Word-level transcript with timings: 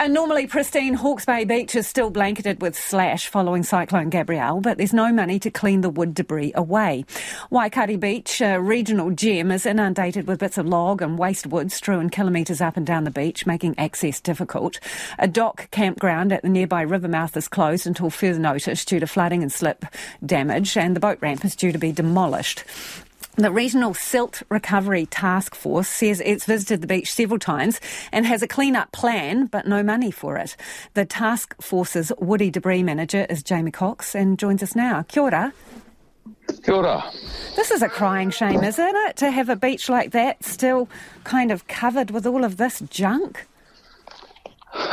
A 0.00 0.06
normally 0.06 0.46
pristine 0.46 0.94
Hawke's 0.94 1.24
Bay 1.24 1.44
beach 1.44 1.74
is 1.74 1.88
still 1.88 2.08
blanketed 2.10 2.62
with 2.62 2.78
slash 2.78 3.26
following 3.26 3.64
Cyclone 3.64 4.10
Gabrielle, 4.10 4.60
but 4.60 4.78
there's 4.78 4.92
no 4.92 5.12
money 5.12 5.40
to 5.40 5.50
clean 5.50 5.80
the 5.80 5.90
wood 5.90 6.14
debris 6.14 6.52
away. 6.54 7.04
Waikare 7.50 7.98
Beach, 7.98 8.40
a 8.40 8.60
regional 8.60 9.10
gem, 9.10 9.50
is 9.50 9.66
inundated 9.66 10.28
with 10.28 10.38
bits 10.38 10.56
of 10.56 10.66
log 10.66 11.02
and 11.02 11.18
waste 11.18 11.48
wood 11.48 11.72
strewn 11.72 12.10
kilometres 12.10 12.60
up 12.60 12.76
and 12.76 12.86
down 12.86 13.02
the 13.02 13.10
beach, 13.10 13.44
making 13.44 13.76
access 13.76 14.20
difficult. 14.20 14.78
A 15.18 15.26
DOC 15.26 15.68
campground 15.72 16.32
at 16.32 16.42
the 16.42 16.48
nearby 16.48 16.82
river 16.82 17.08
mouth 17.08 17.36
is 17.36 17.48
closed 17.48 17.84
until 17.84 18.08
further 18.08 18.38
notice 18.38 18.84
due 18.84 19.00
to 19.00 19.06
flooding 19.08 19.42
and 19.42 19.50
slip 19.50 19.84
damage, 20.24 20.76
and 20.76 20.94
the 20.94 21.00
boat 21.00 21.18
ramp 21.20 21.44
is 21.44 21.56
due 21.56 21.72
to 21.72 21.78
be 21.78 21.90
demolished. 21.90 22.62
The 23.38 23.52
Regional 23.52 23.94
Silt 23.94 24.42
Recovery 24.48 25.06
Task 25.06 25.54
Force 25.54 25.86
says 25.86 26.20
it's 26.26 26.44
visited 26.44 26.80
the 26.80 26.88
beach 26.88 27.12
several 27.12 27.38
times 27.38 27.80
and 28.10 28.26
has 28.26 28.42
a 28.42 28.48
clean-up 28.48 28.90
plan, 28.90 29.46
but 29.46 29.64
no 29.64 29.80
money 29.84 30.10
for 30.10 30.36
it. 30.38 30.56
The 30.94 31.04
task 31.04 31.54
force's 31.62 32.10
woody 32.18 32.50
debris 32.50 32.82
manager 32.82 33.28
is 33.30 33.44
Jamie 33.44 33.70
Cox 33.70 34.16
and 34.16 34.40
joins 34.40 34.60
us 34.60 34.74
now. 34.74 35.02
Kia 35.02 35.22
ora. 35.22 35.52
Kia 36.64 36.74
ora. 36.74 37.04
This 37.54 37.70
is 37.70 37.80
a 37.80 37.88
crying 37.88 38.30
shame, 38.30 38.64
isn't 38.64 38.96
it, 39.06 39.16
to 39.18 39.30
have 39.30 39.48
a 39.48 39.54
beach 39.54 39.88
like 39.88 40.10
that 40.10 40.42
still 40.42 40.88
kind 41.22 41.52
of 41.52 41.68
covered 41.68 42.10
with 42.10 42.26
all 42.26 42.42
of 42.42 42.56
this 42.56 42.82
junk? 42.90 43.46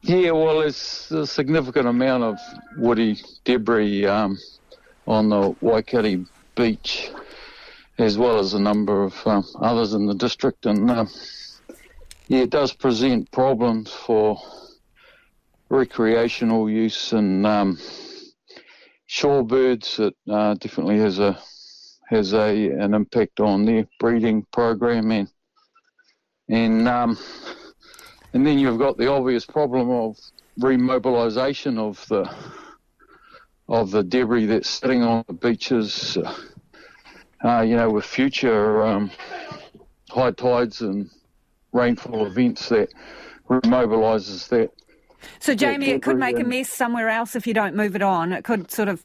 yeah, 0.00 0.30
well, 0.30 0.60
there's 0.60 1.12
a 1.12 1.26
significant 1.26 1.86
amount 1.86 2.24
of 2.24 2.38
woody 2.78 3.18
debris 3.44 4.06
um, 4.06 4.38
on 5.06 5.28
the 5.28 5.52
Waikare 5.62 6.26
beach, 6.54 7.10
as 7.98 8.18
well 8.18 8.38
as 8.38 8.54
a 8.54 8.60
number 8.60 9.04
of 9.04 9.26
um, 9.26 9.44
others 9.60 9.94
in 9.94 10.06
the 10.06 10.14
district. 10.14 10.66
And 10.66 10.90
um, 10.90 11.10
yeah, 12.28 12.40
it 12.40 12.50
does 12.50 12.72
present 12.72 13.30
problems 13.30 13.92
for 13.92 14.40
recreational 15.68 16.68
use 16.68 17.12
and 17.12 17.46
um, 17.46 17.78
shorebirds. 19.08 19.98
It 20.00 20.14
uh, 20.30 20.54
definitely 20.54 20.98
has 20.98 21.18
a 21.18 21.38
has 22.08 22.34
a 22.34 22.68
an 22.70 22.94
impact 22.94 23.40
on 23.40 23.64
their 23.64 23.86
breeding 23.98 24.46
program 24.52 25.10
and 25.10 25.28
and 26.48 26.86
um, 26.86 27.18
and 28.34 28.46
then 28.46 28.58
you've 28.58 28.78
got 28.78 28.98
the 28.98 29.10
obvious 29.10 29.46
problem 29.46 29.90
of 29.90 30.18
remobilisation 30.58 31.78
of 31.78 32.06
the 32.08 32.30
of 33.72 33.90
the 33.90 34.02
debris 34.02 34.44
that's 34.44 34.68
sitting 34.68 35.02
on 35.02 35.24
the 35.26 35.32
beaches, 35.32 36.18
uh, 37.42 37.62
you 37.62 37.74
know, 37.74 37.90
with 37.90 38.04
future 38.04 38.82
um, 38.82 39.10
high 40.10 40.30
tides 40.30 40.82
and 40.82 41.10
rainfall 41.72 42.26
events 42.26 42.68
that 42.68 42.92
remobilises 43.48 44.46
that. 44.50 44.70
So, 45.38 45.54
Jamie, 45.54 45.88
it 45.88 46.02
could 46.02 46.18
make 46.18 46.38
a 46.38 46.44
mess 46.44 46.68
somewhere 46.68 47.08
else 47.08 47.34
if 47.34 47.46
you 47.46 47.54
don't 47.54 47.74
move 47.74 47.96
it 47.96 48.02
on. 48.02 48.32
It 48.32 48.44
could 48.44 48.70
sort 48.70 48.88
of 48.88 49.02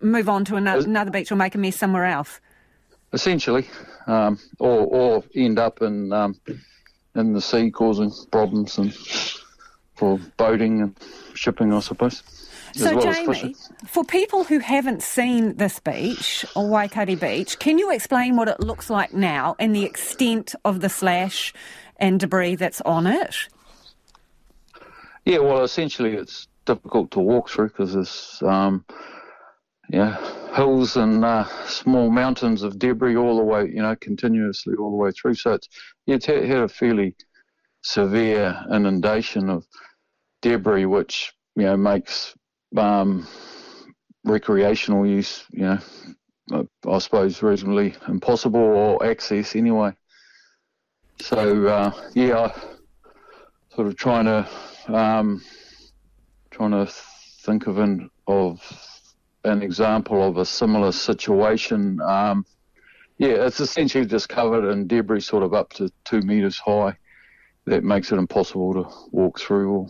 move 0.00 0.28
on 0.28 0.44
to 0.46 0.56
another, 0.56 0.84
another 0.84 1.10
beach 1.10 1.30
or 1.30 1.36
make 1.36 1.54
a 1.54 1.58
mess 1.58 1.76
somewhere 1.76 2.06
else. 2.06 2.40
Essentially, 3.12 3.68
um, 4.06 4.38
or 4.58 4.80
or 4.86 5.24
end 5.34 5.58
up 5.58 5.80
in 5.80 6.12
um, 6.12 6.34
in 7.14 7.32
the 7.34 7.40
sea 7.40 7.70
causing 7.70 8.10
problems 8.32 8.78
and 8.78 8.92
for 9.98 10.18
boating 10.36 10.80
and 10.80 10.96
shipping, 11.34 11.72
I 11.72 11.80
suppose. 11.80 12.22
So, 12.74 12.96
well 12.96 13.12
Jamie, 13.12 13.56
for 13.86 14.04
people 14.04 14.44
who 14.44 14.60
haven't 14.60 15.02
seen 15.02 15.56
this 15.56 15.80
beach, 15.80 16.44
or 16.54 16.64
Waikare 16.64 17.18
Beach, 17.18 17.58
can 17.58 17.78
you 17.78 17.90
explain 17.90 18.36
what 18.36 18.46
it 18.48 18.60
looks 18.60 18.88
like 18.90 19.12
now 19.12 19.56
and 19.58 19.74
the 19.74 19.84
extent 19.84 20.54
of 20.64 20.80
the 20.80 20.88
slash 20.88 21.52
and 21.96 22.20
debris 22.20 22.54
that's 22.56 22.80
on 22.82 23.06
it? 23.06 23.48
Yeah, 25.24 25.38
well, 25.38 25.64
essentially 25.64 26.14
it's 26.14 26.46
difficult 26.64 27.10
to 27.12 27.20
walk 27.20 27.48
through 27.48 27.68
because 27.68 27.94
there's, 27.94 28.42
um, 28.46 28.84
yeah, 29.90 30.16
hills 30.54 30.96
and 30.96 31.24
uh, 31.24 31.44
small 31.66 32.10
mountains 32.10 32.62
of 32.62 32.78
debris 32.78 33.16
all 33.16 33.36
the 33.36 33.42
way, 33.42 33.66
you 33.66 33.82
know, 33.82 33.96
continuously 33.96 34.74
all 34.78 34.90
the 34.90 34.96
way 34.96 35.10
through. 35.10 35.34
So 35.34 35.54
it's, 35.54 35.68
yeah, 36.06 36.16
it's 36.16 36.26
had 36.26 36.50
a 36.50 36.68
fairly 36.68 37.16
severe 37.82 38.64
inundation 38.72 39.48
of 39.50 39.66
debris, 40.42 40.86
which 40.86 41.32
you 41.56 41.64
know 41.64 41.76
makes 41.76 42.34
um, 42.76 43.26
recreational 44.24 45.06
use, 45.06 45.44
you 45.50 45.78
know, 46.50 46.68
I 46.86 46.98
suppose 46.98 47.42
reasonably 47.42 47.94
impossible 48.06 48.60
or 48.60 49.04
access 49.04 49.56
anyway. 49.56 49.92
So 51.20 51.66
uh, 51.66 51.92
yeah, 52.14 52.52
sort 53.74 53.88
of 53.88 53.96
trying 53.96 54.26
to 54.26 54.48
um, 54.94 55.42
trying 56.50 56.70
to 56.70 56.86
think 57.42 57.66
of 57.66 57.78
an 57.78 58.10
of 58.26 58.60
an 59.44 59.62
example 59.62 60.22
of 60.26 60.36
a 60.36 60.44
similar 60.44 60.92
situation. 60.92 62.00
Um, 62.00 62.44
yeah, 63.18 63.46
it's 63.46 63.60
essentially 63.60 64.06
just 64.06 64.28
covered 64.28 64.70
in 64.70 64.86
debris, 64.86 65.20
sort 65.20 65.42
of 65.42 65.54
up 65.54 65.72
to 65.74 65.90
two 66.04 66.20
meters 66.20 66.58
high. 66.58 66.96
That 67.68 67.84
makes 67.84 68.12
it 68.12 68.16
impossible 68.16 68.72
to 68.74 68.88
walk 69.10 69.38
through, 69.38 69.70
or 69.70 69.88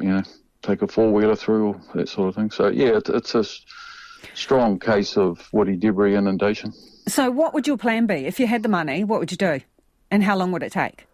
you 0.00 0.08
know, 0.08 0.22
take 0.62 0.82
a 0.82 0.88
four 0.88 1.12
wheeler 1.12 1.36
through, 1.36 1.68
or 1.68 1.80
that 1.94 2.08
sort 2.08 2.28
of 2.28 2.34
thing. 2.34 2.50
So 2.50 2.68
yeah, 2.68 2.96
it, 2.96 3.08
it's 3.08 3.34
a 3.34 3.44
strong 4.34 4.78
case 4.78 5.16
of 5.16 5.48
woody 5.52 5.76
debris 5.76 6.14
inundation. 6.14 6.72
So 7.06 7.30
what 7.30 7.54
would 7.54 7.66
your 7.66 7.76
plan 7.76 8.06
be 8.06 8.26
if 8.26 8.40
you 8.40 8.46
had 8.46 8.62
the 8.62 8.68
money? 8.68 9.04
What 9.04 9.20
would 9.20 9.30
you 9.30 9.36
do, 9.36 9.60
and 10.10 10.22
how 10.22 10.36
long 10.36 10.52
would 10.52 10.62
it 10.62 10.72
take? 10.72 11.06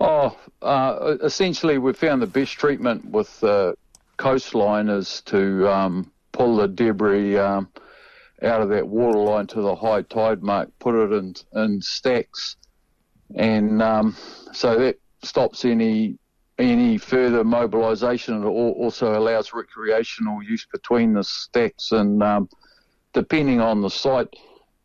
Oh, 0.00 0.36
uh, 0.62 1.16
essentially, 1.22 1.78
we 1.78 1.92
found 1.92 2.22
the 2.22 2.26
best 2.26 2.54
treatment 2.54 3.04
with 3.04 3.38
the 3.40 3.76
coastline 4.16 4.88
is 4.88 5.20
to 5.26 5.68
um, 5.68 6.10
pull 6.32 6.56
the 6.56 6.68
debris 6.68 7.38
um, 7.38 7.68
out 8.42 8.62
of 8.62 8.68
that 8.70 8.88
waterline 8.88 9.46
to 9.48 9.60
the 9.60 9.76
high 9.76 10.02
tide 10.02 10.42
mark, 10.42 10.70
put 10.78 10.94
it 10.94 11.12
in 11.12 11.34
in 11.54 11.80
stacks, 11.80 12.56
and 13.36 13.80
um, 13.80 14.16
so 14.52 14.78
that 14.78 14.98
stops 15.22 15.64
any 15.64 16.18
any 16.58 16.98
further 16.98 17.44
mobilisation. 17.44 18.42
It 18.42 18.46
also 18.46 19.18
allows 19.18 19.52
recreational 19.52 20.42
use 20.42 20.66
between 20.70 21.14
the 21.14 21.24
stacks, 21.24 21.92
and 21.92 22.22
um, 22.22 22.48
depending 23.12 23.60
on 23.60 23.80
the 23.80 23.88
site, 23.88 24.28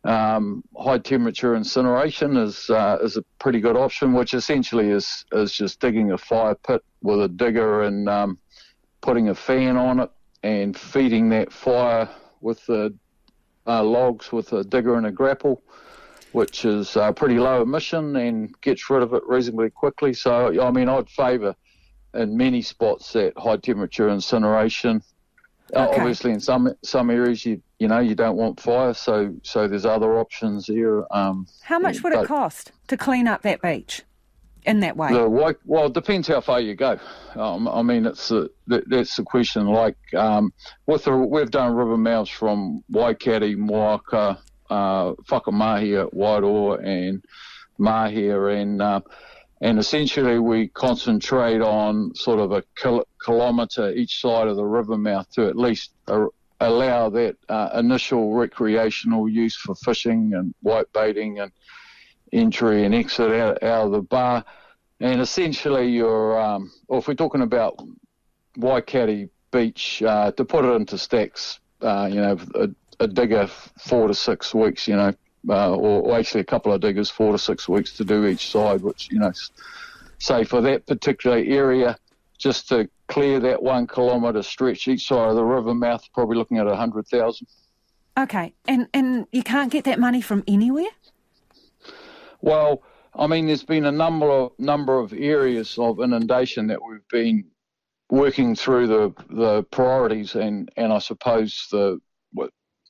um, 0.04 0.64
high 0.76 0.98
temperature 0.98 1.54
incineration 1.54 2.36
is 2.36 2.70
uh, 2.70 2.98
is 3.02 3.16
a 3.16 3.22
pretty 3.38 3.60
good 3.60 3.76
option, 3.76 4.12
which 4.12 4.34
essentially 4.34 4.90
is 4.90 5.24
is 5.32 5.52
just 5.52 5.80
digging 5.80 6.12
a 6.12 6.18
fire 6.18 6.54
pit 6.54 6.82
with 7.02 7.22
a 7.22 7.28
digger 7.28 7.82
and 7.82 8.08
um, 8.08 8.38
putting 9.00 9.28
a 9.28 9.34
fan 9.34 9.76
on 9.76 10.00
it 10.00 10.10
and 10.42 10.76
feeding 10.76 11.28
that 11.28 11.52
fire 11.52 12.08
with 12.40 12.64
the 12.66 12.94
uh, 13.66 13.82
logs 13.82 14.32
with 14.32 14.52
a 14.52 14.64
digger 14.64 14.96
and 14.96 15.06
a 15.06 15.10
grapple 15.10 15.62
which 16.32 16.64
is 16.64 16.96
uh, 16.96 17.12
pretty 17.12 17.38
low 17.38 17.62
emission 17.62 18.16
and 18.16 18.60
gets 18.60 18.90
rid 18.90 19.02
of 19.02 19.14
it 19.14 19.22
reasonably 19.26 19.70
quickly. 19.70 20.12
So, 20.12 20.62
I 20.62 20.70
mean, 20.70 20.88
I'd 20.88 21.08
favour 21.08 21.54
in 22.14 22.36
many 22.36 22.62
spots 22.62 23.12
that 23.12 23.32
high 23.36 23.56
temperature 23.56 24.08
incineration. 24.08 25.02
Uh, 25.74 25.80
okay. 25.80 25.96
Uh, 25.96 26.00
obviously, 26.00 26.30
in 26.32 26.40
some 26.40 26.72
some 26.82 27.10
areas, 27.10 27.44
you 27.44 27.60
you 27.78 27.88
know 27.88 27.98
you 27.98 28.14
don't 28.14 28.36
want 28.36 28.58
fire, 28.58 28.94
so 28.94 29.34
so 29.42 29.68
there's 29.68 29.84
other 29.84 30.18
options 30.18 30.66
here. 30.66 31.04
Um, 31.10 31.46
how 31.62 31.78
much 31.78 32.02
would 32.02 32.14
it 32.14 32.26
cost 32.26 32.72
to 32.86 32.96
clean 32.96 33.28
up 33.28 33.42
that 33.42 33.60
beach 33.60 34.02
in 34.64 34.80
that 34.80 34.96
way? 34.96 35.12
The, 35.12 35.28
well, 35.66 35.86
it 35.86 35.92
depends 35.92 36.26
how 36.28 36.40
far 36.40 36.60
you 36.60 36.74
go. 36.74 36.98
Um, 37.36 37.68
I 37.68 37.82
mean, 37.82 38.06
it's 38.06 38.30
a, 38.30 38.48
that's 38.66 39.16
the 39.16 39.24
question. 39.24 39.66
Like 39.66 39.98
um, 40.14 40.54
with 40.86 41.04
the, 41.04 41.14
we've 41.14 41.50
done 41.50 41.74
river 41.74 41.98
mouths 41.98 42.30
from 42.30 42.82
Waikare, 42.90 43.54
Mohaka, 43.54 44.38
uh, 44.70 45.12
Whakamahia, 45.28 46.12
Wairoa, 46.12 46.84
and 46.84 47.24
Mahia, 47.78 48.60
and 48.60 48.82
uh, 48.82 49.00
and 49.60 49.78
essentially 49.78 50.38
we 50.38 50.68
concentrate 50.68 51.60
on 51.60 52.14
sort 52.14 52.38
of 52.38 52.52
a 52.52 52.62
kil- 52.76 53.06
kilometre 53.24 53.92
each 53.92 54.20
side 54.20 54.46
of 54.46 54.56
the 54.56 54.64
river 54.64 54.96
mouth 54.96 55.28
to 55.32 55.46
at 55.48 55.56
least 55.56 55.92
allow 56.60 57.08
that 57.08 57.36
uh, 57.48 57.70
initial 57.74 58.34
recreational 58.34 59.28
use 59.28 59.56
for 59.56 59.74
fishing 59.74 60.32
and 60.34 60.54
white 60.62 60.92
baiting 60.92 61.40
and 61.40 61.52
entry 62.32 62.84
and 62.84 62.94
exit 62.94 63.32
out, 63.32 63.62
out 63.62 63.86
of 63.86 63.92
the 63.92 64.02
bar. 64.02 64.44
And 65.00 65.20
essentially, 65.20 65.88
you're, 65.88 66.40
um, 66.40 66.72
or 66.88 66.98
if 66.98 67.08
we're 67.08 67.14
talking 67.14 67.42
about 67.42 67.80
Waikare 68.58 69.28
Beach, 69.52 70.02
uh, 70.02 70.32
to 70.32 70.44
put 70.44 70.64
it 70.64 70.72
into 70.72 70.98
stacks, 70.98 71.60
uh, 71.80 72.08
you 72.10 72.20
know, 72.20 72.38
a, 73.00 73.06
digger 73.06 73.46
four 73.46 74.08
to 74.08 74.14
six 74.14 74.54
weeks, 74.54 74.88
you 74.88 74.96
know, 74.96 75.12
uh, 75.48 75.70
or, 75.70 76.02
or, 76.02 76.18
actually 76.18 76.40
a 76.40 76.44
couple 76.44 76.72
of 76.72 76.80
diggers, 76.80 77.10
four 77.10 77.32
to 77.32 77.38
six 77.38 77.68
weeks 77.68 77.92
to 77.92 78.04
do 78.04 78.26
each 78.26 78.50
side, 78.50 78.80
which, 78.82 79.08
you 79.10 79.18
know, 79.18 79.32
say 80.18 80.44
for 80.44 80.60
that 80.60 80.86
particular 80.86 81.38
area, 81.38 81.96
just 82.38 82.68
to 82.68 82.88
clear 83.08 83.40
that 83.40 83.62
one 83.62 83.86
kilometre 83.86 84.42
stretch 84.42 84.88
each 84.88 85.06
side 85.06 85.30
of 85.30 85.36
the 85.36 85.44
river 85.44 85.74
mouth, 85.74 86.04
probably 86.12 86.36
looking 86.36 86.58
at 86.58 86.66
a 86.66 86.70
100,000. 86.70 87.46
Okay, 88.18 88.52
and, 88.66 88.88
and 88.92 89.26
you 89.32 89.42
can't 89.42 89.70
get 89.70 89.84
that 89.84 90.00
money 90.00 90.20
from 90.20 90.42
anywhere? 90.48 90.90
Well, 92.40 92.82
I 93.14 93.26
mean, 93.26 93.46
there's 93.46 93.64
been 93.64 93.84
a 93.84 93.92
number 93.92 94.30
of 94.30 94.52
number 94.58 94.98
of 94.98 95.12
areas 95.12 95.76
of 95.78 96.00
inundation 96.00 96.68
that 96.68 96.78
we've 96.84 97.06
been 97.10 97.44
working 98.10 98.54
through 98.54 98.86
the 98.86 99.14
the 99.30 99.62
priorities, 99.64 100.34
and 100.34 100.70
and 100.76 100.92
I 100.92 100.98
suppose 100.98 101.66
the 101.70 102.00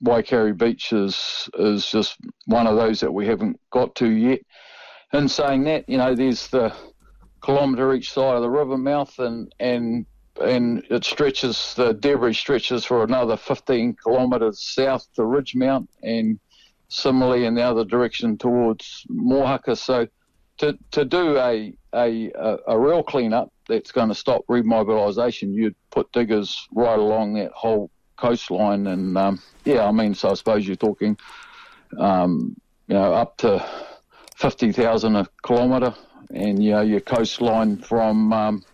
Waikare 0.02 0.56
Beach 0.56 0.92
is 0.92 1.48
is 1.58 1.86
just 1.86 2.16
one 2.46 2.66
of 2.66 2.76
those 2.76 3.00
that 3.00 3.12
we 3.12 3.26
haven't 3.26 3.60
got 3.70 3.94
to 3.96 4.08
yet. 4.08 4.40
In 5.12 5.28
saying 5.28 5.64
that, 5.64 5.88
you 5.88 5.96
know, 5.96 6.14
there's 6.14 6.48
the 6.48 6.72
kilometre 7.42 7.94
each 7.94 8.12
side 8.12 8.36
of 8.36 8.42
the 8.42 8.50
river 8.50 8.76
mouth, 8.76 9.18
and 9.18 9.52
and 9.58 10.06
and 10.40 10.84
it 10.90 11.04
stretches 11.04 11.74
the 11.74 11.94
debris 11.94 12.34
stretches 12.34 12.84
for 12.84 13.02
another 13.02 13.36
15 13.36 13.96
kilometres 14.02 14.60
south 14.60 15.06
to 15.14 15.22
Ridgemount, 15.22 15.88
and 16.02 16.38
similarly 16.88 17.44
in 17.44 17.54
the 17.54 17.62
other 17.62 17.84
direction 17.84 18.38
towards 18.38 19.04
Mohaka. 19.10 19.76
So 19.76 20.06
to 20.58 20.78
to 20.92 21.04
do 21.04 21.38
a 21.38 21.74
a 21.94 22.30
a 22.66 22.78
real 22.78 23.02
cleanup 23.02 23.52
that's 23.68 23.92
going 23.92 24.08
to 24.08 24.14
stop 24.14 24.42
remobilisation, 24.48 25.52
you'd 25.52 25.74
put 25.90 26.10
diggers 26.12 26.68
right 26.72 26.98
along 26.98 27.34
that 27.34 27.52
whole 27.52 27.90
coastline, 28.18 28.86
and 28.86 29.16
um, 29.16 29.40
yeah, 29.64 29.86
I 29.86 29.92
mean, 29.92 30.14
so 30.14 30.30
I 30.30 30.34
suppose 30.34 30.66
you're 30.66 30.76
talking, 30.76 31.16
um, 31.98 32.56
you 32.86 32.94
know, 32.94 33.14
up 33.14 33.36
to 33.38 33.64
fifty 34.36 34.72
thousand 34.72 35.16
a 35.16 35.26
kilometre, 35.42 35.94
and 36.30 36.62
you 36.62 36.72
know, 36.72 36.82
your 36.82 37.00
coastline 37.00 37.78
from 37.78 38.32
um, 38.32 38.64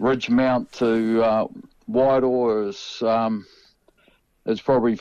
Ridgemount 0.00 0.72
to 0.72 1.22
uh, 1.22 1.46
Wairoa 1.88 2.68
is 2.68 3.02
um, 3.02 3.46
is 4.46 4.60
probably 4.60 4.98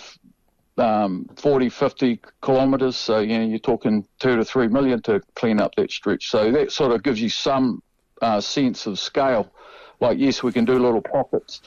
um, 0.78 1.30
40, 1.36 1.70
50 1.70 2.20
kilometres. 2.42 2.98
So, 2.98 3.20
you 3.20 3.38
know, 3.38 3.46
you're 3.46 3.60
talking 3.60 4.08
two 4.20 4.36
to 4.38 4.46
three 4.46 4.68
million 4.68 5.02
to 5.04 5.22
clean 5.36 5.60
up 5.60 5.76
that 5.76 5.92
stretch. 5.92 6.30
So 6.30 6.52
that 6.52 6.72
sort 6.72 6.92
of 6.92 7.04
gives 7.04 7.22
you 7.22 7.30
some 7.30 7.82
uh, 8.22 8.42
sense 8.42 8.86
of 8.88 9.00
scale. 9.00 9.52
Like, 10.00 10.18
yes, 10.18 10.44
we 10.44 10.52
can 10.52 10.66
do 10.66 10.80
little 10.80 11.02
pockets, 11.02 11.62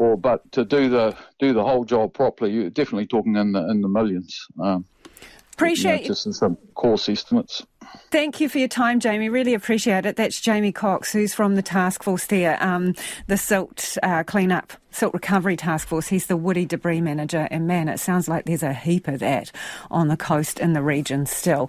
or 0.00 0.16
but 0.16 0.50
to 0.52 0.64
do 0.64 0.88
the 0.88 1.14
do 1.38 1.52
the 1.52 1.62
whole 1.62 1.84
job 1.84 2.14
properly, 2.14 2.52
you're 2.52 2.70
definitely 2.70 3.06
talking 3.06 3.36
in 3.36 3.52
the 3.52 3.68
in 3.68 3.82
the 3.82 3.88
millions. 3.88 4.46
Um, 4.58 4.86
Appreciate 5.52 5.96
you 5.96 6.00
know, 6.00 6.06
just 6.06 6.24
in 6.24 6.32
some 6.32 6.56
course 6.74 7.06
estimates. 7.10 7.66
Thank 8.10 8.40
you 8.40 8.48
for 8.48 8.58
your 8.58 8.68
time, 8.68 8.98
Jamie. 8.98 9.28
Really 9.28 9.52
appreciate 9.52 10.06
it. 10.06 10.16
That's 10.16 10.40
Jamie 10.40 10.72
Cox, 10.72 11.12
who's 11.12 11.34
from 11.34 11.54
the 11.54 11.60
task 11.60 12.02
force 12.02 12.24
there, 12.26 12.56
um, 12.62 12.94
the 13.26 13.36
silt 13.36 13.98
uh, 14.02 14.22
cleanup, 14.22 14.72
silt 14.90 15.12
recovery 15.12 15.56
task 15.56 15.88
force. 15.88 16.08
He's 16.08 16.28
the 16.28 16.36
woody 16.36 16.64
debris 16.64 17.02
manager, 17.02 17.46
and 17.50 17.66
man, 17.66 17.90
it 17.90 18.00
sounds 18.00 18.26
like 18.26 18.46
there's 18.46 18.62
a 18.62 18.72
heap 18.72 19.06
of 19.06 19.18
that 19.18 19.52
on 19.90 20.08
the 20.08 20.16
coast 20.16 20.60
in 20.60 20.72
the 20.72 20.82
region 20.82 21.26
still. 21.26 21.68